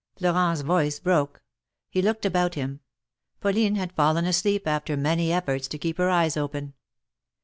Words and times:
''Florent's 0.17 0.61
voice 0.61 0.99
broke; 0.99 1.43
he 1.87 2.01
looked 2.01 2.25
about 2.25 2.55
him. 2.55 2.79
Pauline 3.39 3.75
had 3.75 3.93
fallen 3.93 4.25
asleep 4.25 4.67
after 4.67 4.97
many 4.97 5.31
efforts 5.31 5.67
to 5.67 5.77
keep 5.77 5.99
her 5.99 6.09
eyes 6.09 6.35
open. 6.35 6.73